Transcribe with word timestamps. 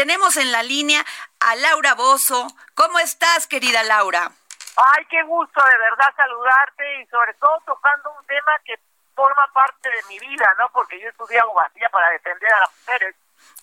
Tenemos 0.00 0.38
en 0.38 0.50
la 0.50 0.62
línea 0.62 1.04
a 1.40 1.56
Laura 1.56 1.94
Bozo. 1.94 2.46
¿Cómo 2.74 2.98
estás, 3.00 3.46
querida 3.46 3.82
Laura? 3.82 4.30
Ay, 4.74 5.04
qué 5.10 5.22
gusto 5.24 5.60
de 5.62 5.78
verdad 5.78 6.08
saludarte 6.16 7.02
y 7.02 7.06
sobre 7.08 7.34
todo 7.34 7.60
tocando 7.66 8.10
un 8.18 8.24
tema 8.24 8.52
que 8.64 8.80
forma 9.14 9.46
parte 9.52 9.90
de 9.90 10.02
mi 10.08 10.18
vida, 10.18 10.48
¿no? 10.56 10.70
Porque 10.72 10.98
yo 10.98 11.06
estudié 11.06 11.38
abogacía 11.40 11.90
para 11.90 12.08
defender 12.12 12.50
a 12.50 12.60
las 12.60 12.70
mujeres. 12.78 13.16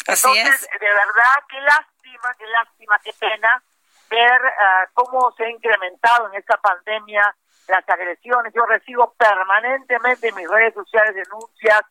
Así 0.08 0.28
Entonces, 0.28 0.70
es. 0.72 0.80
de 0.80 0.88
verdad, 0.88 1.44
qué 1.50 1.60
lástima, 1.60 2.36
qué 2.38 2.46
lástima, 2.46 3.00
qué 3.00 3.14
pena 3.14 3.64
ver 4.08 4.42
ah, 4.60 4.86
cómo 4.94 5.34
se 5.36 5.44
ha 5.44 5.50
incrementado 5.50 6.28
en 6.28 6.36
esta 6.36 6.58
pandemia 6.58 7.36
las 7.68 7.90
agresiones. 7.90 8.54
Yo 8.54 8.64
recibo 8.68 9.12
permanentemente 9.18 10.28
en 10.28 10.36
mis 10.36 10.48
redes 10.48 10.76
sociales 10.76 11.16
denuncias 11.16 11.82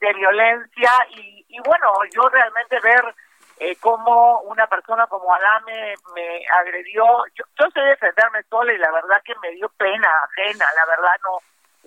de 0.00 0.12
violencia 0.14 0.90
y, 1.10 1.44
y 1.50 1.60
bueno, 1.60 1.92
yo 2.14 2.26
realmente 2.30 2.80
ver 2.80 3.14
eh, 3.60 3.76
cómo 3.76 4.40
una 4.40 4.66
persona 4.66 5.06
como 5.06 5.32
Alame 5.34 5.94
me 6.14 6.42
agredió, 6.60 7.04
yo, 7.34 7.44
yo 7.60 7.70
sé 7.72 7.80
defenderme 7.80 8.42
sola 8.48 8.72
y 8.72 8.78
la 8.78 8.90
verdad 8.90 9.20
que 9.22 9.34
me 9.42 9.50
dio 9.50 9.68
pena 9.76 10.08
ajena, 10.24 10.64
la 10.74 10.86
verdad 10.86 11.12
no 11.22 11.38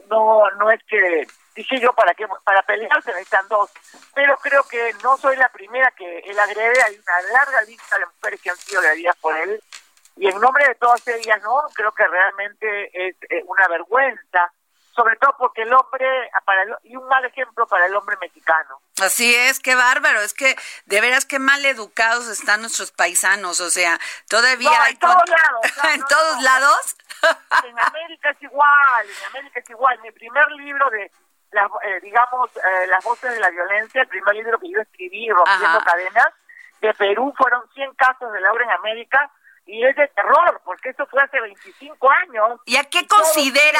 no 0.07 0.49
no 0.51 0.71
es 0.71 0.81
que 0.83 1.27
dije 1.55 1.79
yo 1.79 1.93
para 1.93 2.13
qué 2.13 2.27
para 2.43 2.61
pelear 2.63 3.01
se 3.01 3.11
necesitan 3.11 3.47
dos. 3.47 3.71
Pero 4.13 4.37
creo 4.37 4.63
que 4.69 4.93
no 5.03 5.17
soy 5.17 5.35
la 5.35 5.49
primera 5.49 5.89
que 5.91 6.19
él 6.19 6.39
agrede. 6.39 6.81
Hay 6.83 6.95
una 6.95 7.21
larga 7.33 7.61
lista 7.63 7.97
de 7.97 8.05
mujeres 8.05 8.41
que 8.41 8.49
han 8.51 8.57
sido 8.57 8.81
agredidas 8.81 9.15
por 9.17 9.35
él. 9.37 9.61
Y 10.15 10.27
en 10.27 10.39
nombre 10.39 10.67
de 10.67 10.75
todas 10.75 11.07
ellas 11.07 11.41
no 11.41 11.63
creo 11.73 11.91
que 11.91 12.07
realmente 12.07 13.07
es 13.07 13.15
eh, 13.29 13.43
una 13.47 13.67
vergüenza 13.67 14.53
sobre 14.95 15.15
todo 15.17 15.35
porque 15.37 15.63
el 15.63 15.73
hombre 15.73 16.29
para 16.45 16.63
el- 16.63 16.75
y 16.83 16.95
un 16.95 17.07
mal 17.07 17.23
ejemplo 17.25 17.65
para 17.67 17.85
el 17.87 17.95
hombre 17.95 18.15
mexicano 18.21 18.79
Así 19.01 19.33
es, 19.35 19.59
qué 19.59 19.73
bárbaro. 19.75 20.21
Es 20.21 20.33
que 20.33 20.55
de 20.85 21.01
veras 21.01 21.25
qué 21.25 21.39
mal 21.39 21.65
educados 21.65 22.27
están 22.27 22.61
nuestros 22.61 22.91
paisanos. 22.91 23.59
O 23.59 23.69
sea, 23.71 23.99
todavía 24.29 24.69
No, 24.69 24.81
hay 24.83 24.93
en 24.93 24.99
todos 24.99 25.23
lados, 25.29 25.61
no, 25.83 25.89
en 25.89 25.99
no, 25.99 26.07
todos 26.07 26.41
lados. 26.43 26.95
en 27.65 27.79
América 27.79 28.29
es 28.29 28.41
igual, 28.43 29.07
en 29.09 29.25
América 29.29 29.59
es 29.59 29.69
igual. 29.69 29.99
Mi 30.01 30.11
primer 30.11 30.49
libro 30.51 30.89
de, 30.91 31.11
las, 31.51 31.67
eh, 31.83 31.99
digamos, 32.01 32.49
eh, 32.55 32.87
Las 32.87 33.03
voces 33.03 33.31
de 33.33 33.39
la 33.39 33.49
violencia, 33.49 34.01
el 34.03 34.07
primer 34.07 34.35
libro 34.35 34.59
que 34.59 34.69
yo 34.71 34.79
escribí, 34.81 35.29
Rompiendo 35.31 35.77
Ajá. 35.79 35.83
Cadenas, 35.85 36.27
de 36.81 36.93
Perú, 36.93 37.33
fueron 37.37 37.67
100 37.73 37.95
casos 37.95 38.31
de 38.31 38.41
Laura 38.41 38.63
en 38.65 38.71
América, 38.71 39.31
y 39.65 39.85
es 39.85 39.95
de 39.95 40.07
terror, 40.09 40.61
porque 40.65 40.89
eso 40.89 41.05
fue 41.07 41.21
hace 41.21 41.39
25 41.39 42.09
años. 42.11 42.59
¿Y 42.65 42.75
a 42.77 42.83
qué 42.85 43.03
todos 43.03 43.23
considera? 43.23 43.79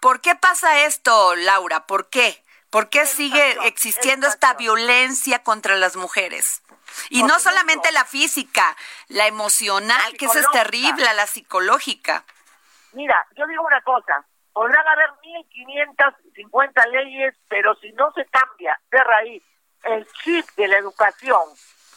¿Por 0.00 0.20
qué 0.20 0.34
pasa 0.34 0.84
esto, 0.84 1.36
Laura? 1.36 1.86
¿Por 1.86 2.08
qué? 2.08 2.42
¿Por 2.70 2.88
qué 2.88 3.04
sigue 3.04 3.56
existiendo 3.66 4.28
esta 4.28 4.54
violencia 4.54 5.42
contra 5.42 5.76
las 5.76 5.96
mujeres? 5.96 6.62
Y 7.08 7.22
no 7.22 7.38
solamente 7.38 7.90
la 7.92 8.04
física, 8.04 8.76
la 9.08 9.26
emocional, 9.26 10.12
La 10.12 10.18
que 10.18 10.26
esa 10.26 10.40
es 10.40 10.50
terrible, 10.50 11.04
la 11.14 11.26
psicológica. 11.26 12.24
Mira, 12.92 13.26
yo 13.36 13.46
digo 13.46 13.62
una 13.64 13.80
cosa, 13.82 14.24
podrán 14.52 14.86
haber 14.86 15.10
1550 15.22 16.86
leyes, 16.86 17.34
pero 17.48 17.74
si 17.76 17.92
no 17.92 18.12
se 18.12 18.24
cambia 18.26 18.80
de 18.90 18.98
raíz 18.98 19.42
el 19.84 20.06
chip 20.22 20.46
de 20.56 20.68
la 20.68 20.78
educación, 20.78 21.40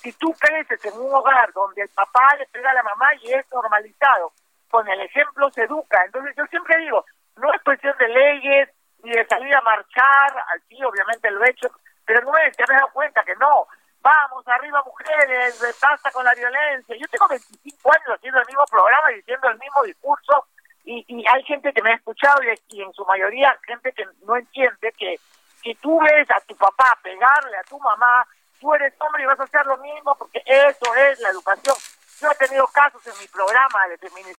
si 0.04 0.12
tú 0.14 0.34
creces 0.34 0.84
en 0.86 1.00
un 1.00 1.14
hogar 1.16 1.52
donde 1.54 1.82
el 1.82 1.90
papá 1.90 2.36
le 2.38 2.46
pega 2.48 2.70
a 2.70 2.74
la 2.74 2.84
mamá 2.84 3.16
y 3.22 3.32
es 3.34 3.46
normalizado, 3.52 4.34
con 4.70 4.88
el 4.88 5.00
ejemplo 5.00 5.50
se 5.52 5.64
educa. 5.64 6.04
Entonces 6.06 6.36
yo 6.36 6.46
siempre 6.48 6.78
digo, 6.80 7.06
no 7.38 7.54
es 7.54 7.62
cuestión 7.64 7.96
de 7.98 8.10
leyes 8.10 8.70
ni 9.02 9.12
de 9.12 9.26
salir 9.26 9.56
a 9.56 9.62
marchar, 9.62 10.44
así 10.56 10.84
obviamente 10.84 11.32
lo 11.32 11.44
he 11.44 11.52
hecho, 11.52 11.70
pero 12.06 12.22
no 12.22 12.36
es, 12.38 12.56
ya 12.58 12.66
me 12.68 12.76
he 12.76 12.78
dado 12.78 12.92
cuenta 12.92 13.24
que 13.24 13.36
no. 13.38 13.68
Vamos, 14.02 14.46
arriba 14.48 14.84
mujeres, 14.84 15.62
basta 15.82 16.12
con 16.12 16.26
la 16.26 16.34
violencia. 16.34 16.98
Yo 16.98 17.08
tengo 17.08 17.28
25 17.30 17.94
años 17.94 18.18
haciendo 18.18 18.40
el 18.42 18.48
mismo 18.48 18.66
programa 18.70 19.08
diciendo 19.10 19.48
el 19.48 19.60
mismo 19.60 19.84
discurso 19.84 20.48
y, 20.84 21.06
y 21.08 21.24
hay 21.26 21.44
gente 21.44 21.72
que 21.72 21.82
me 21.82 21.92
ha 21.92 21.96
escuchado 21.96 22.44
y, 22.44 22.76
y 22.76 22.82
en 22.82 22.92
su 22.92 23.06
mayoría 23.06 23.58
gente 23.66 23.94
que 23.94 24.06
no 24.26 24.36
entiende 24.36 24.92
que 24.98 25.16
si 25.62 25.76
tú 25.76 26.02
ves 26.02 26.30
a 26.32 26.42
tu 26.42 26.58
papá 26.58 26.98
pegarle 27.02 27.56
a 27.56 27.64
tu 27.64 27.80
mamá, 27.80 28.28
tú 28.64 28.74
eres 28.74 28.94
hombre 29.00 29.24
y 29.24 29.26
vas 29.26 29.40
a 29.40 29.44
hacer 29.44 29.66
lo 29.66 29.78
mismo 29.80 30.16
porque 30.16 30.42
eso 30.46 30.96
es 30.96 31.20
la 31.20 31.30
educación. 31.30 31.76
Yo 32.22 32.32
he 32.32 32.36
tenido 32.36 32.66
casos 32.68 33.06
en 33.08 33.20
mi 33.20 33.28
programa 33.28 33.88
de 33.90 33.98
feminicidio 33.98 34.36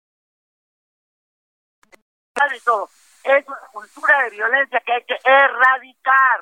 y 2.57 2.61
todo. 2.61 2.89
Es 3.23 3.47
una 3.47 3.59
cultura 3.73 4.23
de 4.23 4.31
violencia 4.31 4.81
que 4.85 4.93
hay 4.93 5.05
que 5.05 5.19
erradicar. 5.25 6.41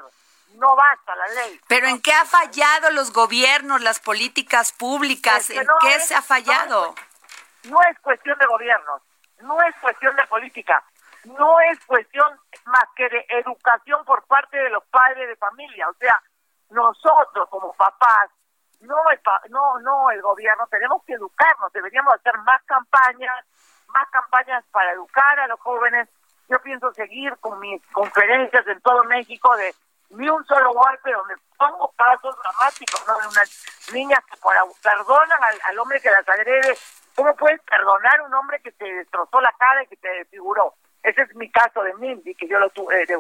No 0.54 0.76
basta 0.76 1.16
la 1.16 1.26
ley. 1.28 1.60
Pero 1.66 1.88
¿en 1.88 2.00
qué 2.00 2.12
ha 2.12 2.24
fallado 2.24 2.90
los 2.90 3.12
gobiernos, 3.12 3.80
las 3.80 3.98
políticas 3.98 4.72
públicas? 4.72 5.38
Es 5.50 5.56
que 5.56 5.60
¿En 5.60 5.66
no 5.66 5.74
qué 5.80 5.94
es- 5.96 6.06
se 6.06 6.14
ha 6.14 6.22
fallado? 6.22 6.94
no 7.64 7.78
es 7.90 7.98
cuestión 8.00 8.38
de 8.38 8.46
gobiernos, 8.46 9.02
no 9.40 9.60
es 9.62 9.74
cuestión 9.80 10.14
de 10.16 10.26
política, 10.26 10.82
no 11.24 11.58
es 11.70 11.78
cuestión 11.86 12.38
más 12.66 12.84
que 12.96 13.08
de 13.08 13.24
educación 13.30 14.04
por 14.04 14.24
parte 14.26 14.56
de 14.58 14.68
los 14.70 14.84
padres 14.86 15.28
de 15.28 15.36
familia. 15.36 15.88
O 15.88 15.94
sea, 15.94 16.20
nosotros 16.72 17.48
como 17.48 17.72
papás, 17.74 18.30
no 18.80 18.96
el, 19.10 19.20
pa- 19.20 19.42
no, 19.50 19.78
no 19.80 20.10
el 20.10 20.20
gobierno, 20.22 20.66
tenemos 20.68 21.02
que 21.04 21.14
educarnos, 21.14 21.72
deberíamos 21.72 22.14
hacer 22.14 22.36
más 22.38 22.62
campañas, 22.64 23.44
más 23.88 24.08
campañas 24.10 24.64
para 24.72 24.92
educar 24.92 25.38
a 25.40 25.46
los 25.46 25.60
jóvenes. 25.60 26.08
Yo 26.48 26.60
pienso 26.60 26.92
seguir 26.92 27.36
con 27.38 27.58
mis 27.60 27.80
conferencias 27.92 28.66
en 28.66 28.80
todo 28.80 29.04
México 29.04 29.56
de 29.56 29.74
ni 30.10 30.28
un 30.28 30.44
solo 30.44 30.72
golpe 30.74 31.10
donde 31.12 31.36
pongo 31.56 31.90
casos 31.96 32.36
dramáticos, 32.42 33.02
¿no? 33.06 33.18
De 33.20 33.28
unas 33.28 33.66
niñas 33.92 34.20
que 34.26 34.36
perdonan 34.82 35.42
al, 35.42 35.60
al 35.64 35.78
hombre 35.78 36.00
que 36.00 36.10
las 36.10 36.28
agrede. 36.28 36.76
¿Cómo 37.14 37.34
puedes 37.36 37.60
perdonar 37.62 38.20
a 38.20 38.24
un 38.24 38.34
hombre 38.34 38.60
que 38.60 38.72
te 38.72 38.84
destrozó 38.92 39.40
la 39.40 39.52
cara 39.58 39.82
y 39.82 39.86
que 39.86 39.96
te 39.96 40.08
desfiguró? 40.08 40.74
Ese 41.02 41.22
es 41.22 41.34
mi 41.34 41.50
caso 41.50 41.82
de 41.82 41.94
Mindy, 41.94 42.34
que 42.34 42.46
yo 42.46 42.58
lo 42.58 42.68
tuve, 42.70 42.94
de, 43.06 43.16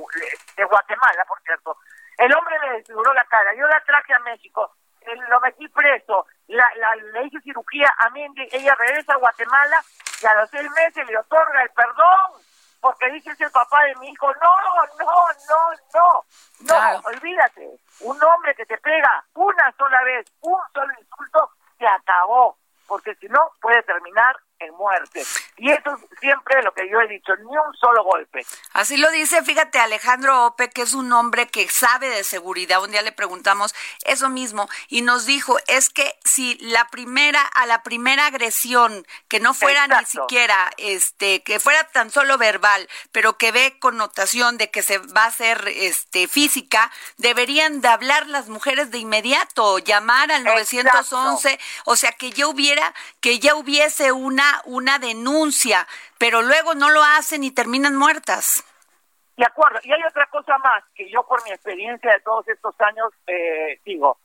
de 0.56 0.64
Guatemala, 0.64 1.24
por 1.26 1.40
cierto. 1.42 1.76
El 2.18 2.34
hombre 2.34 2.58
me 2.60 2.72
desfiguró 2.78 3.12
la 3.14 3.24
cara, 3.24 3.54
yo 3.54 3.66
la 3.66 3.80
traje 3.84 4.14
a 4.14 4.18
México, 4.20 4.74
eh, 5.00 5.16
lo 5.28 5.40
metí 5.40 5.66
preso, 5.68 6.26
la, 6.48 6.68
la, 6.76 6.94
le 6.96 7.24
hice 7.26 7.40
cirugía 7.40 7.88
a 7.98 8.10
Mindy, 8.10 8.48
ella 8.52 8.74
regresa 8.76 9.14
a 9.14 9.16
Guatemala 9.16 9.82
y 10.22 10.26
a 10.26 10.34
los 10.34 10.50
seis 10.50 10.70
meses 10.70 11.06
le 11.08 11.18
otorga 11.18 11.62
el 11.62 11.70
perdón, 11.70 12.42
porque 12.80 13.10
dice 13.10 13.30
es 13.30 13.40
el 13.40 13.50
papá 13.50 13.82
de 13.84 13.94
mi 13.96 14.08
hijo, 14.10 14.32
no, 14.34 14.40
no, 14.40 15.04
no, 15.04 15.14
no, 15.48 15.70
no, 15.94 16.24
Claro. 16.66 17.00
olvídate, 17.04 17.70
un 18.00 18.22
hombre 18.22 18.54
que 18.54 18.66
te 18.66 18.78
pega 18.78 19.24
una 19.34 19.72
sola 19.78 20.02
vez, 20.04 20.26
un 20.42 20.60
solo 20.74 20.92
insulto, 20.98 21.50
se 21.78 21.86
acabó, 21.86 22.56
porque 22.86 23.14
si 23.16 23.26
no 23.28 23.50
puede 23.60 23.82
terminar 23.84 24.36
en 24.64 24.74
muerte. 24.74 25.24
Y 25.56 25.70
eso 25.70 25.90
es 25.94 26.18
siempre 26.20 26.62
lo 26.62 26.72
que 26.72 26.88
yo 26.88 27.00
he 27.00 27.08
dicho, 27.08 27.34
ni 27.36 27.56
un 27.56 27.76
solo 27.80 28.04
golpe. 28.04 28.44
Así 28.72 28.96
lo 28.96 29.10
dice, 29.10 29.42
fíjate, 29.42 29.78
Alejandro 29.78 30.46
Ope, 30.46 30.70
que 30.70 30.82
es 30.82 30.94
un 30.94 31.12
hombre 31.12 31.48
que 31.48 31.68
sabe 31.68 32.08
de 32.08 32.24
seguridad. 32.24 32.82
Un 32.82 32.90
día 32.90 33.02
le 33.02 33.12
preguntamos 33.12 33.74
eso 34.04 34.28
mismo 34.28 34.68
y 34.88 35.02
nos 35.02 35.26
dijo, 35.26 35.56
es 35.66 35.90
que 35.90 36.14
si 36.24 36.56
la 36.58 36.88
primera, 36.88 37.42
a 37.42 37.66
la 37.66 37.82
primera 37.82 38.26
agresión, 38.26 39.06
que 39.28 39.40
no 39.40 39.54
fuera 39.54 39.86
ni 39.86 40.04
siquiera, 40.06 40.70
este, 40.78 41.42
que 41.42 41.60
fuera 41.60 41.84
tan 41.84 42.10
solo 42.10 42.38
verbal, 42.38 42.88
pero 43.12 43.36
que 43.36 43.52
ve 43.52 43.78
connotación 43.78 44.58
de 44.58 44.70
que 44.70 44.82
se 44.82 44.98
va 44.98 45.24
a 45.24 45.26
hacer, 45.26 45.68
este, 45.68 46.28
física, 46.28 46.90
deberían 47.16 47.80
de 47.80 47.88
hablar 47.88 48.26
las 48.26 48.48
mujeres 48.48 48.90
de 48.90 48.98
inmediato, 48.98 49.78
llamar 49.78 50.30
al 50.32 50.46
Exacto. 50.46 51.16
911, 51.16 51.58
o 51.84 51.96
sea, 51.96 52.12
que 52.12 52.30
ya 52.30 52.46
hubiera, 52.46 52.94
que 53.20 53.38
ya 53.38 53.54
hubiese 53.54 54.12
una, 54.12 54.51
una 54.64 54.98
denuncia, 54.98 55.86
pero 56.18 56.42
luego 56.42 56.74
no 56.74 56.90
lo 56.90 57.02
hacen 57.02 57.44
y 57.44 57.50
terminan 57.50 57.96
muertas. 57.96 58.64
De 59.36 59.46
acuerdo. 59.46 59.78
Y 59.82 59.92
hay 59.92 60.02
otra 60.04 60.26
cosa 60.26 60.58
más 60.58 60.84
que 60.94 61.10
yo 61.10 61.22
por 61.26 61.42
mi 61.44 61.50
experiencia 61.50 62.12
de 62.12 62.20
todos 62.20 62.46
estos 62.48 62.74
años 62.80 63.08
eh, 63.26 63.80
digo, 63.84 64.18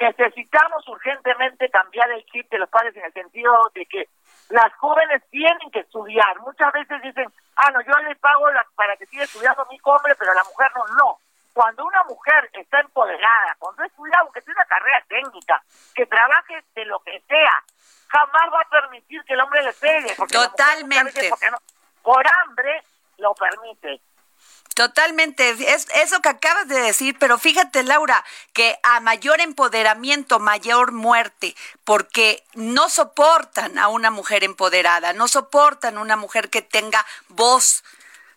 necesitamos 0.00 0.86
urgentemente 0.88 1.68
cambiar 1.70 2.10
el 2.12 2.24
chip 2.26 2.48
de 2.50 2.58
los 2.58 2.68
padres 2.68 2.96
en 2.96 3.04
el 3.04 3.12
sentido 3.12 3.52
de 3.74 3.86
que 3.86 4.08
las 4.48 4.72
jóvenes 4.74 5.22
tienen 5.30 5.70
que 5.72 5.80
estudiar. 5.80 6.38
Muchas 6.40 6.72
veces 6.72 7.02
dicen, 7.02 7.32
ah, 7.56 7.70
no, 7.70 7.80
yo 7.82 7.92
le 8.08 8.14
pago 8.16 8.50
la- 8.50 8.66
para 8.74 8.96
que 8.96 9.06
siga 9.06 9.24
estudiando 9.24 9.66
mi 9.70 9.78
hombre, 9.82 10.14
pero 10.18 10.32
la 10.34 10.44
mujer 10.44 10.70
no. 10.74 10.84
No. 10.96 11.18
Cuando 11.52 11.84
una 11.84 12.02
mujer 12.04 12.50
está 12.52 12.80
empoderada, 12.80 13.56
cuando 13.58 13.84
es 13.84 13.92
cuidado, 13.92 14.30
que 14.32 14.40
tiene 14.40 14.58
una 14.58 14.66
carrera 14.66 15.04
técnica, 15.08 15.62
que 15.94 16.06
trabaje 16.06 16.64
de 16.74 16.84
lo 16.86 17.00
que 17.00 17.20
sea, 17.28 17.64
jamás 18.08 18.52
va 18.52 18.60
a 18.60 18.68
permitir 18.68 19.22
que 19.24 19.34
el 19.34 19.40
hombre 19.40 19.62
le 19.62 19.72
pegue. 19.74 20.14
Totalmente. 20.30 21.30
por 22.02 22.26
hambre 22.26 22.82
lo 23.18 23.34
permite. 23.34 24.00
Totalmente, 24.74 25.50
es 25.50 25.86
eso 25.94 26.22
que 26.22 26.30
acabas 26.30 26.66
de 26.66 26.80
decir, 26.80 27.16
pero 27.18 27.36
fíjate 27.36 27.82
Laura, 27.82 28.24
que 28.54 28.78
a 28.82 29.00
mayor 29.00 29.40
empoderamiento, 29.42 30.38
mayor 30.38 30.92
muerte, 30.92 31.54
porque 31.84 32.42
no 32.54 32.88
soportan 32.88 33.78
a 33.78 33.88
una 33.88 34.10
mujer 34.10 34.44
empoderada, 34.44 35.12
no 35.12 35.28
soportan 35.28 35.98
una 35.98 36.16
mujer 36.16 36.48
que 36.48 36.62
tenga 36.62 37.04
voz, 37.28 37.84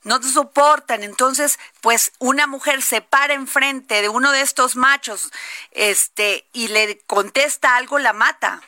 no 0.05 0.21
soportan. 0.23 1.03
Entonces, 1.03 1.59
pues 1.81 2.13
una 2.19 2.47
mujer 2.47 2.81
se 2.81 3.01
para 3.01 3.33
enfrente 3.33 4.01
de 4.01 4.07
uno 4.07 4.31
de 4.31 4.41
estos 4.41 4.77
machos, 4.77 5.31
este, 5.71 6.47
y 6.53 6.69
le 6.69 6.99
contesta 6.99 7.75
algo, 7.75 7.99
la 7.99 8.13
mata. 8.13 8.61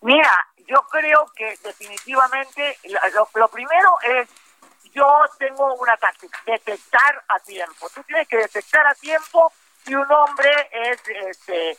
Mira, 0.00 0.48
yo 0.66 0.78
creo 0.90 1.30
que 1.36 1.56
definitivamente 1.62 2.78
lo, 3.14 3.28
lo 3.34 3.48
primero 3.48 3.96
es 4.02 4.28
yo 4.96 5.06
tengo 5.38 5.74
una 5.74 5.96
táctica, 5.98 6.40
detectar 6.46 7.22
a 7.28 7.38
tiempo. 7.40 7.88
Tú 7.94 8.02
tienes 8.04 8.26
que 8.28 8.38
detectar 8.38 8.86
a 8.86 8.94
tiempo 8.94 9.52
si 9.84 9.94
un 9.94 10.10
hombre 10.10 10.50
es 10.72 11.00
este 11.06 11.76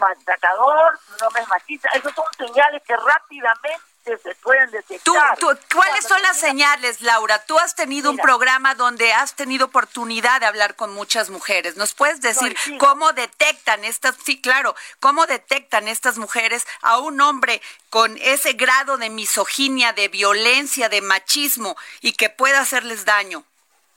maltratador, 0.00 0.98
un 1.14 1.26
hombre 1.26 1.42
es 1.42 1.48
machista. 1.48 1.88
Esos 1.94 2.12
son 2.12 2.24
señales 2.36 2.82
que 2.82 2.96
rápidamente 2.96 3.80
se 4.22 4.34
pueden 4.36 4.70
detectar. 4.70 5.38
¿Cuáles 5.74 6.06
son 6.06 6.22
las 6.22 6.38
señales, 6.38 7.00
Laura? 7.02 7.44
Tú 7.44 7.58
has 7.58 7.74
tenido 7.74 8.10
un 8.10 8.16
programa 8.18 8.74
donde 8.74 9.12
has 9.12 9.34
tenido 9.34 9.66
oportunidad 9.66 10.40
de 10.40 10.46
hablar 10.46 10.76
con 10.76 10.94
muchas 10.94 11.30
mujeres. 11.30 11.76
¿Nos 11.76 11.94
puedes 11.94 12.20
decir 12.20 12.56
cómo 12.78 13.12
detectan 13.12 13.84
estas, 13.84 14.16
sí, 14.24 14.40
claro, 14.40 14.76
cómo 15.00 15.26
detectan 15.26 15.88
estas 15.88 16.18
mujeres 16.18 16.66
a 16.82 16.98
un 16.98 17.20
hombre 17.20 17.60
con 17.90 18.16
ese 18.18 18.52
grado 18.52 18.96
de 18.96 19.10
misoginia, 19.10 19.92
de 19.92 20.08
violencia, 20.08 20.88
de 20.88 21.00
machismo 21.00 21.76
y 22.00 22.12
que 22.12 22.30
pueda 22.30 22.60
hacerles 22.60 23.04
daño? 23.04 23.44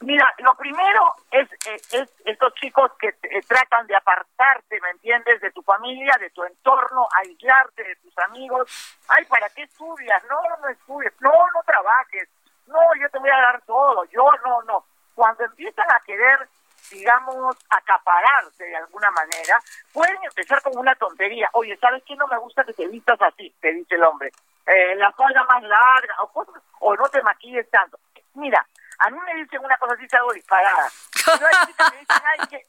Mira, 0.01 0.33
lo 0.37 0.55
primero 0.55 1.13
es, 1.29 1.49
es, 1.67 2.09
estos 2.23 2.53
chicos 2.55 2.91
que 2.99 3.11
tratan 3.47 3.85
de 3.85 3.95
apartarte, 3.95 4.79
¿me 4.79 4.91
entiendes?, 4.91 5.41
de 5.41 5.51
tu 5.51 5.61
familia, 5.61 6.15
de 6.19 6.29
tu 6.29 6.43
entorno, 6.43 7.07
aislarte 7.17 7.83
de 7.83 7.95
tus 7.97 8.17
amigos. 8.19 8.97
Ay, 9.09 9.25
¿para 9.25 9.49
qué 9.49 9.63
estudias? 9.63 10.23
No, 10.29 10.41
no 10.61 10.69
estudies, 10.69 11.13
no, 11.19 11.31
no 11.53 11.63
trabajes, 11.65 12.29
no, 12.67 12.79
yo 12.99 13.09
te 13.09 13.19
voy 13.19 13.29
a 13.29 13.41
dar 13.41 13.61
todo, 13.63 14.05
yo 14.05 14.31
no, 14.45 14.61
no. 14.63 14.85
Cuando 15.15 15.43
empiezan 15.43 15.91
a 15.91 15.99
querer, 15.99 16.47
digamos, 16.91 17.57
acapararse 17.69 18.63
de 18.63 18.77
alguna 18.77 19.11
manera, 19.11 19.59
pueden 19.91 20.17
empezar 20.23 20.61
con 20.61 20.77
una 20.77 20.95
tontería. 20.95 21.49
Oye, 21.53 21.75
¿sabes 21.77 22.03
qué? 22.05 22.15
No 22.15 22.27
me 22.27 22.37
gusta 22.37 22.63
que 22.63 22.73
te 22.73 22.87
vistas 22.87 23.21
así, 23.21 23.53
te 23.59 23.73
dice 23.73 23.95
el 23.95 24.03
hombre. 24.03 24.31
Eh, 24.65 24.95
la 24.95 25.11
falda 25.11 25.43
más 25.43 25.61
larga, 25.63 26.15
o, 26.21 26.45
o 26.79 26.95
no 26.95 27.09
te 27.09 27.21
maquilles 27.21 27.69
tanto. 27.69 27.99
Mira, 28.35 28.65
a 28.99 29.09
mí 29.09 29.17
me 29.25 29.35
dicen 29.35 29.63
una 29.63 29.77
cosa 29.77 29.93
así, 29.93 30.07
hago 30.15 30.33
disparada. 30.33 30.89
Pero 31.25 31.47
hay 31.47 31.67
chicas 31.67 31.91
que 31.91 31.99
dicen, 31.99 32.23
ay, 32.25 32.47
que, 32.47 32.67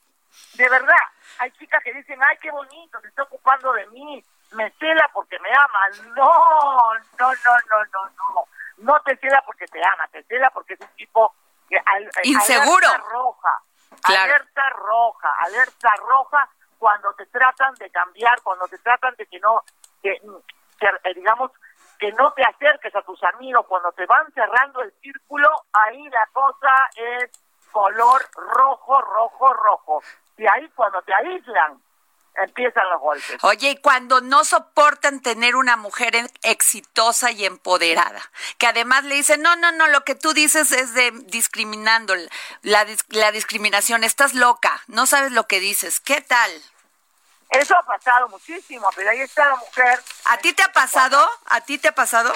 de 0.55 0.69
verdad, 0.69 1.05
hay 1.39 1.51
chicas 1.53 1.83
que 1.83 1.93
dicen, 1.93 2.21
ay, 2.23 2.37
qué 2.41 2.51
bonito, 2.51 3.01
se 3.01 3.09
está 3.09 3.23
ocupando 3.25 3.73
de 3.73 3.87
mí, 3.89 4.25
me 4.53 4.71
cela 4.79 5.11
porque 5.13 5.39
me 5.41 5.51
ama. 5.51 5.89
No, 6.17 6.95
no, 7.19 7.33
no, 7.33 7.55
no, 7.71 7.85
no, 7.93 8.11
no. 8.11 8.49
No 8.79 9.01
te 9.03 9.17
cela 9.17 9.43
porque 9.45 9.67
te 9.67 9.81
ama, 9.85 10.09
te 10.09 10.23
cela 10.25 10.51
porque 10.51 10.75
es 10.75 10.81
un 10.81 10.89
tipo 10.97 11.35
que 11.69 11.77
al, 11.85 12.11
inseguro. 12.25 12.89
Alerta 12.89 13.09
roja, 13.11 13.63
alerta 14.05 14.71
roja, 14.71 15.35
alerta 15.41 15.91
roja 16.09 16.49
cuando 16.79 17.13
te 17.15 17.27
tratan 17.27 17.75
de 17.75 17.91
cambiar, 17.91 18.41
cuando 18.43 18.67
te 18.69 18.79
tratan 18.79 19.15
de 19.17 19.27
que 19.27 19.39
no, 19.41 19.63
que, 20.03 20.19
que 20.79 21.15
digamos, 21.15 21.51
que 22.01 22.11
no 22.13 22.33
te 22.33 22.43
acerques 22.43 22.95
a 22.97 23.03
tus 23.03 23.23
amigos 23.25 23.67
cuando 23.69 23.93
te 23.93 24.07
van 24.07 24.27
cerrando 24.33 24.81
el 24.81 24.93
círculo, 25.03 25.49
ahí 25.73 26.09
la 26.09 26.27
cosa 26.33 26.89
es 26.97 27.31
color 27.71 28.27
rojo, 28.35 29.01
rojo, 29.03 29.53
rojo. 29.53 30.03
Y 30.39 30.47
ahí 30.47 30.67
cuando 30.75 31.03
te 31.03 31.13
aíslan, 31.15 31.79
empiezan 32.37 32.89
los 32.89 33.01
golpes. 33.01 33.45
Oye, 33.45 33.71
y 33.73 33.77
cuando 33.77 34.23
no 34.23 34.45
soportan 34.45 35.21
tener 35.21 35.57
una 35.57 35.77
mujer 35.77 36.15
exitosa 36.43 37.33
y 37.33 37.45
empoderada, 37.45 38.23
que 38.57 38.67
además 38.67 39.05
le 39.05 39.17
dicen, 39.17 39.43
no, 39.43 39.55
no, 39.57 39.71
no, 39.73 39.87
lo 39.89 40.03
que 40.05 40.15
tú 40.15 40.33
dices 40.33 40.73
es 40.73 40.95
de 40.95 41.11
discriminando, 41.27 42.15
la, 42.63 42.87
la 43.09 43.31
discriminación, 43.31 44.05
estás 44.05 44.33
loca, 44.33 44.81
no 44.87 45.05
sabes 45.05 45.33
lo 45.33 45.47
que 45.47 45.61
dices, 45.61 46.01
¿qué 46.01 46.23
tal? 46.23 46.51
Eso 47.51 47.77
ha 47.77 47.83
pasado 47.83 48.29
muchísimo, 48.29 48.89
pero 48.95 49.11
ahí 49.11 49.21
está 49.21 49.49
la 49.49 49.57
mujer. 49.57 49.99
¿A 50.27 50.39
ti 50.39 50.53
te 50.53 50.63
ha 50.63 50.73
pasado? 50.73 51.19
¿A 51.47 51.61
ti 51.61 51.79
te 51.79 51.89
ha 51.89 51.93
pasado? 51.93 52.33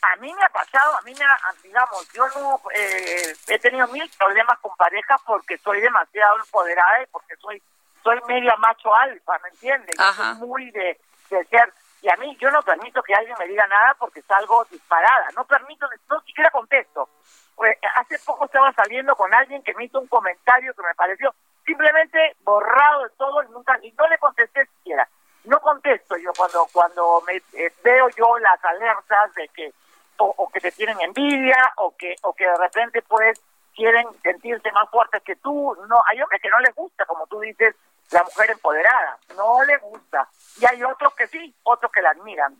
A 0.00 0.16
mí 0.16 0.32
me 0.32 0.44
ha 0.44 0.48
pasado, 0.48 0.96
a 0.96 1.02
mí 1.02 1.12
me 1.18 1.24
ha, 1.24 1.38
digamos, 1.62 2.08
yo 2.12 2.28
no 2.28 2.60
eh, 2.72 3.34
he 3.48 3.58
tenido 3.58 3.88
mil 3.88 4.08
problemas 4.16 4.56
con 4.60 4.76
parejas 4.76 5.20
porque 5.26 5.58
soy 5.58 5.80
demasiado 5.80 6.36
empoderada 6.38 7.02
y 7.02 7.06
porque 7.06 7.34
soy 7.36 7.60
soy 8.04 8.20
media 8.28 8.54
macho 8.56 8.94
alfa, 8.94 9.38
¿me 9.42 9.48
entiendes? 9.48 9.96
Yo 9.98 10.12
soy 10.12 10.34
muy 10.36 10.70
de, 10.70 11.00
de 11.30 11.44
ser 11.46 11.72
y 12.00 12.08
a 12.08 12.16
mí 12.16 12.36
yo 12.40 12.48
no 12.50 12.62
permito 12.62 13.02
que 13.02 13.12
alguien 13.12 13.36
me 13.40 13.48
diga 13.48 13.66
nada 13.66 13.94
porque 13.98 14.22
salgo 14.22 14.64
disparada, 14.70 15.28
no 15.34 15.44
permito, 15.44 15.88
no 16.08 16.20
siquiera 16.20 16.50
contesto. 16.50 17.08
Pues, 17.56 17.76
hace 17.96 18.20
poco 18.20 18.44
estaba 18.44 18.72
saliendo 18.72 19.16
con 19.16 19.34
alguien 19.34 19.62
que 19.64 19.74
me 19.74 19.84
hizo 19.84 19.98
un 19.98 20.06
comentario 20.06 20.72
que 20.74 20.82
me 20.82 20.94
pareció 20.94 21.34
simplemente 21.66 22.36
borrado 22.44 23.02
de 23.02 23.10
todo 23.10 23.42
y 23.42 23.48
nunca 23.48 23.78
y 23.82 23.90
no 23.92 24.06
le 24.06 24.16
contesté 24.18 24.64
siquiera 24.66 25.06
no 25.44 25.60
contesto 25.60 26.16
yo 26.16 26.27
cuando 26.38 26.68
cuando 26.72 27.22
me 27.26 27.36
eh, 27.36 27.72
veo 27.82 28.08
yo 28.16 28.38
las 28.38 28.64
alertas 28.64 29.34
de 29.34 29.48
que 29.48 29.72
o, 30.20 30.48
que 30.52 30.60
te 30.60 30.72
tienen 30.72 31.00
envidia 31.00 31.72
o 31.76 31.94
que 31.96 32.16
o 32.22 32.32
que 32.32 32.44
de 32.44 32.56
repente 32.56 33.02
pues 33.02 33.40
quieren 33.74 34.06
sentirse 34.22 34.70
más 34.72 34.88
fuertes 34.90 35.22
que 35.22 35.36
tú 35.36 35.76
no 35.88 36.02
hay 36.06 36.22
hombres 36.22 36.40
que 36.40 36.48
no 36.48 36.58
les 36.60 36.74
gusta 36.74 37.04
como 37.06 37.26
tú 37.26 37.40
dices 37.40 37.74
la 38.12 38.22
mujer 38.22 38.50
empoderada 38.52 39.18
no 39.36 39.62
le 39.64 39.76
gusta 39.78 40.28
y 40.60 40.66
hay 40.66 40.82
otros 40.84 41.12
que 41.14 41.26
sí 41.26 41.54
otros 41.64 41.90
que 41.92 42.02
la 42.02 42.10
admiran 42.10 42.56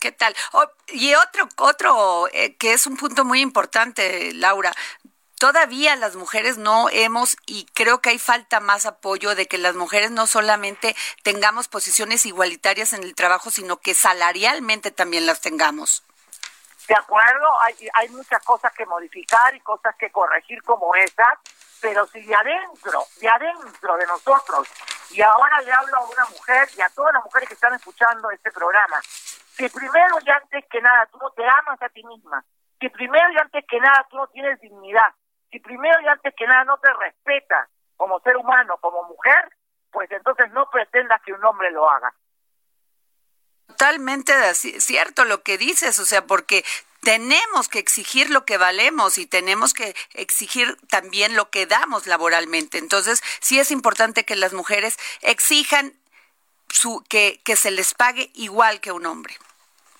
¿Qué 0.00 0.12
tal? 0.12 0.34
y 0.88 1.14
otro, 1.14 1.48
otro 1.56 2.28
eh, 2.32 2.56
que 2.56 2.74
es 2.74 2.86
un 2.86 2.96
punto 2.96 3.24
muy 3.24 3.40
importante, 3.40 4.32
Laura, 4.34 4.72
todavía 5.44 5.94
las 5.94 6.16
mujeres 6.16 6.56
no 6.56 6.88
hemos, 6.90 7.36
y 7.44 7.66
creo 7.74 8.00
que 8.00 8.08
hay 8.08 8.18
falta 8.18 8.60
más 8.60 8.86
apoyo 8.86 9.34
de 9.34 9.46
que 9.46 9.58
las 9.58 9.74
mujeres 9.74 10.10
no 10.10 10.26
solamente 10.26 10.96
tengamos 11.22 11.68
posiciones 11.68 12.24
igualitarias 12.24 12.94
en 12.94 13.02
el 13.02 13.14
trabajo, 13.14 13.50
sino 13.50 13.76
que 13.76 13.92
salarialmente 13.92 14.90
también 14.90 15.26
las 15.26 15.42
tengamos. 15.42 16.02
De 16.88 16.94
acuerdo, 16.94 17.60
hay, 17.60 17.74
hay 17.92 18.08
muchas 18.08 18.42
cosas 18.42 18.72
que 18.72 18.86
modificar 18.86 19.54
y 19.54 19.60
cosas 19.60 19.94
que 19.96 20.10
corregir 20.10 20.62
como 20.62 20.94
esas, 20.94 21.34
pero 21.78 22.06
si 22.06 22.22
de 22.22 22.34
adentro, 22.34 23.04
de 23.20 23.28
adentro 23.28 23.98
de 23.98 24.06
nosotros, 24.06 24.66
y 25.10 25.20
ahora 25.20 25.60
le 25.60 25.72
hablo 25.74 25.94
a 25.98 26.06
una 26.06 26.24
mujer 26.30 26.70
y 26.74 26.80
a 26.80 26.88
todas 26.88 27.12
las 27.12 27.22
mujeres 27.22 27.50
que 27.50 27.54
están 27.54 27.74
escuchando 27.74 28.30
este 28.30 28.50
programa, 28.50 28.98
que 29.58 29.68
primero 29.68 30.16
y 30.24 30.30
antes 30.30 30.64
que 30.70 30.80
nada 30.80 31.04
tú 31.12 31.18
no 31.18 31.28
te 31.32 31.44
amas 31.46 31.82
a 31.82 31.90
ti 31.90 32.02
misma, 32.02 32.42
que 32.80 32.88
primero 32.88 33.30
y 33.30 33.36
antes 33.36 33.62
que 33.68 33.78
nada 33.78 34.06
tú 34.08 34.16
no 34.16 34.26
tienes 34.28 34.58
dignidad, 34.62 35.12
si 35.54 35.60
primero 35.60 36.00
y 36.02 36.08
antes 36.08 36.34
que 36.36 36.48
nada 36.48 36.64
no 36.64 36.78
te 36.78 36.92
respetas 36.94 37.68
como 37.96 38.18
ser 38.20 38.36
humano, 38.36 38.76
como 38.80 39.04
mujer, 39.04 39.56
pues 39.92 40.10
entonces 40.10 40.50
no 40.50 40.68
pretendas 40.68 41.22
que 41.24 41.32
un 41.32 41.44
hombre 41.44 41.70
lo 41.70 41.88
haga. 41.88 42.12
Totalmente 43.68 44.32
cierto 44.54 45.24
lo 45.24 45.44
que 45.44 45.56
dices, 45.56 46.00
o 46.00 46.04
sea, 46.04 46.26
porque 46.26 46.64
tenemos 47.02 47.68
que 47.68 47.78
exigir 47.78 48.30
lo 48.30 48.44
que 48.44 48.58
valemos 48.58 49.16
y 49.16 49.26
tenemos 49.26 49.74
que 49.74 49.94
exigir 50.14 50.76
también 50.88 51.36
lo 51.36 51.50
que 51.50 51.66
damos 51.66 52.08
laboralmente. 52.08 52.78
Entonces, 52.78 53.22
sí 53.40 53.60
es 53.60 53.70
importante 53.70 54.24
que 54.24 54.34
las 54.34 54.54
mujeres 54.54 54.96
exijan 55.20 55.92
su, 56.68 57.04
que, 57.08 57.40
que 57.44 57.54
se 57.54 57.70
les 57.70 57.94
pague 57.94 58.32
igual 58.34 58.80
que 58.80 58.90
un 58.90 59.06
hombre. 59.06 59.36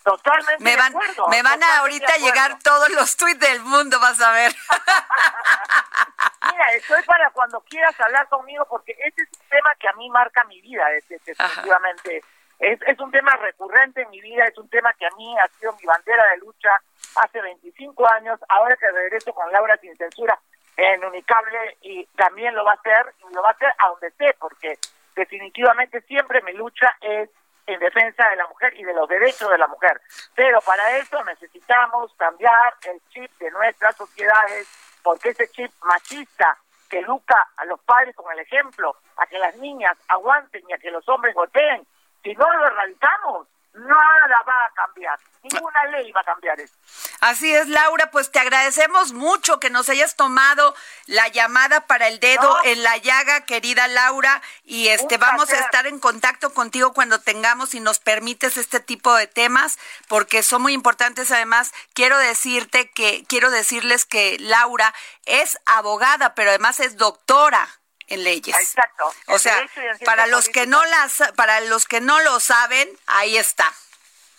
Totalmente 0.04 0.62
me 0.62 0.76
van, 0.76 0.92
de 0.92 0.98
acuerdo, 0.98 1.28
Me 1.28 1.42
van 1.42 1.62
a 1.62 1.78
ahorita 1.78 2.18
llegar 2.18 2.58
todos 2.62 2.90
los 2.90 3.16
tweets 3.16 3.40
del 3.40 3.60
mundo, 3.60 3.98
vas 4.00 4.20
a 4.20 4.32
ver. 4.32 4.52
Mira, 6.52 6.66
estoy 6.74 7.02
para 7.04 7.30
cuando 7.30 7.58
quieras 7.62 7.98
hablar 7.98 8.28
conmigo 8.28 8.66
porque 8.68 8.94
este 9.02 9.22
es 9.22 9.28
un 9.32 9.48
tema 9.48 9.70
que 9.80 9.88
a 9.88 9.94
mí 9.94 10.10
marca 10.10 10.44
mi 10.44 10.60
vida, 10.60 10.86
definitivamente. 10.90 12.22
Es, 12.58 12.78
es 12.86 13.00
un 13.00 13.10
tema 13.10 13.34
recurrente 13.36 14.02
en 14.02 14.10
mi 14.10 14.20
vida, 14.20 14.44
es 14.44 14.58
un 14.58 14.68
tema 14.68 14.92
que 14.92 15.06
a 15.06 15.10
mí 15.16 15.36
ha 15.38 15.48
sido 15.58 15.72
mi 15.72 15.86
bandera 15.86 16.22
de 16.32 16.36
lucha 16.36 16.68
hace 17.16 17.40
25 17.40 18.06
años, 18.10 18.38
ahora 18.50 18.76
que 18.76 18.90
regreso 18.90 19.32
con 19.32 19.50
Laura 19.52 19.78
Sin 19.78 19.96
Censura 19.96 20.38
en 20.76 21.02
Unicable 21.02 21.78
y 21.80 22.04
también 22.16 22.54
lo 22.54 22.64
va 22.64 22.72
a 22.72 22.74
hacer, 22.74 23.06
y 23.20 23.34
lo 23.34 23.42
va 23.42 23.48
a 23.48 23.52
hacer 23.52 23.72
a 23.78 23.88
donde 23.88 24.08
esté, 24.08 24.34
porque 24.38 24.78
definitivamente 25.16 26.02
siempre 26.02 26.42
mi 26.42 26.52
lucha 26.52 26.94
es 27.00 27.30
en 27.66 27.80
defensa 27.80 28.28
de 28.28 28.36
la 28.36 28.46
mujer 28.46 28.74
y 28.78 28.84
de 28.84 28.94
los 28.94 29.08
derechos 29.08 29.50
de 29.50 29.58
la 29.58 29.66
mujer. 29.66 30.00
Pero 30.34 30.60
para 30.60 30.96
eso 30.98 31.22
necesitamos 31.24 32.12
cambiar 32.16 32.74
el 32.82 33.00
chip 33.10 33.30
de 33.38 33.50
nuestras 33.50 33.96
sociedades, 33.96 34.68
porque 35.02 35.30
ese 35.30 35.48
chip 35.48 35.70
machista 35.82 36.56
que 36.88 37.00
educa 37.00 37.48
a 37.56 37.64
los 37.64 37.80
padres 37.80 38.14
con 38.14 38.30
el 38.32 38.38
ejemplo, 38.38 38.96
a 39.16 39.26
que 39.26 39.38
las 39.38 39.56
niñas 39.56 39.96
aguanten 40.08 40.62
y 40.68 40.72
a 40.72 40.78
que 40.78 40.90
los 40.90 41.08
hombres 41.08 41.34
golpeen, 41.34 41.86
si 42.22 42.34
no 42.34 42.50
lo 42.52 42.66
erradicamos, 42.66 43.48
nada 43.74 44.42
va 44.46 44.66
a 44.66 44.70
cambiar, 44.74 45.18
ninguna 45.42 45.84
ley 45.86 46.10
va 46.12 46.20
a 46.20 46.24
cambiar 46.24 46.60
eso. 46.60 46.74
Así 47.20 47.52
es, 47.54 47.68
Laura, 47.68 48.10
pues 48.10 48.30
te 48.30 48.38
agradecemos 48.38 49.12
mucho 49.12 49.58
que 49.58 49.70
nos 49.70 49.88
hayas 49.88 50.14
tomado 50.14 50.74
la 51.06 51.28
llamada 51.28 51.86
para 51.86 52.08
el 52.08 52.20
dedo 52.20 52.56
en 52.64 52.82
la 52.82 52.96
llaga, 52.98 53.42
querida 53.42 53.88
Laura, 53.88 54.40
y 54.64 54.88
este 54.88 55.18
vamos 55.18 55.50
a 55.50 55.58
estar 55.58 55.86
en 55.86 55.98
contacto 55.98 56.54
contigo 56.54 56.92
cuando 56.92 57.20
tengamos 57.20 57.74
y 57.74 57.80
nos 57.80 57.98
permites 57.98 58.56
este 58.56 58.80
tipo 58.80 59.14
de 59.14 59.26
temas, 59.26 59.78
porque 60.08 60.42
son 60.42 60.62
muy 60.62 60.72
importantes. 60.72 61.30
Además, 61.30 61.72
quiero 61.94 62.18
decirte 62.18 62.90
que 62.90 63.24
quiero 63.28 63.50
decirles 63.50 64.04
que 64.04 64.38
Laura 64.38 64.94
es 65.26 65.58
abogada, 65.66 66.34
pero 66.34 66.50
además 66.50 66.78
es 66.80 66.96
doctora 66.96 67.68
en 68.08 68.24
leyes. 68.24 68.56
Exacto. 68.56 69.12
O 69.28 69.38
sea, 69.38 69.66
para 70.04 70.26
los 70.26 70.48
que 70.48 70.66
no 70.66 70.84
las 70.84 71.22
para 71.36 71.60
los 71.60 71.86
que 71.86 72.00
no 72.00 72.20
lo 72.20 72.40
saben, 72.40 72.88
ahí 73.06 73.36
está. 73.36 73.72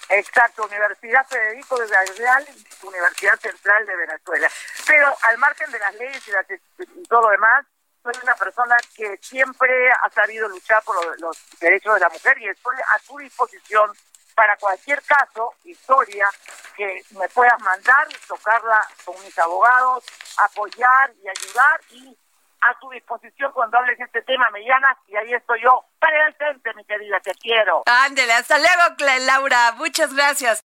Exacto, 0.10 0.66
Universidad 0.66 1.26
Federico 1.28 1.78
de 1.80 1.88
Real, 1.88 2.48
Universidad 2.84 3.40
Central 3.40 3.86
de 3.86 3.96
Venezuela. 3.96 4.50
Pero 4.86 5.18
al 5.24 5.38
margen 5.40 5.72
de 5.72 5.80
las 5.80 5.96
leyes 5.96 6.24
y, 6.28 7.04
todo 7.08 7.22
lo 7.22 7.30
demás, 7.30 7.66
soy 8.04 8.14
una 8.22 8.36
persona 8.36 8.76
que 8.96 9.18
siempre 9.22 9.92
ha 9.92 10.10
sabido 10.12 10.48
luchar 10.48 10.84
por 10.84 11.20
los, 11.20 11.38
derechos 11.60 11.96
de 11.96 12.00
la 12.02 12.10
mujer 12.10 12.38
y 12.38 12.48
estoy 12.50 12.76
a 12.78 13.00
tu 13.00 13.18
disposición 13.18 13.92
para 14.36 14.56
cualquier 14.58 15.02
caso, 15.04 15.54
historia, 15.64 16.30
que 16.76 17.02
me 17.12 17.28
puedas 17.30 17.60
mandar, 17.62 18.08
tocarla 18.28 18.86
con 19.06 19.20
mis 19.24 19.38
abogados, 19.40 20.04
apoyar 20.38 21.14
y 21.24 21.30
ayudar 21.30 21.82
y 21.90 22.18
a 22.62 22.80
tu 22.80 22.90
disposición 22.90 23.52
cuando 23.54 23.78
hables 23.78 23.98
de 23.98 24.06
este 24.06 24.22
tema, 24.24 24.50
me 24.52 24.62
y 24.62 25.16
ahí 25.16 25.34
estoy 25.34 25.62
yo 25.62 25.86
presente, 26.00 26.74
mi 26.76 26.84
querida, 26.86 27.20
te 27.20 27.34
quiero. 27.36 27.84
Ándele, 27.86 28.34
hasta 28.34 28.58
luego, 28.58 28.96
Laura, 29.26 29.74
muchas 29.78 30.14
gracias. 30.14 30.65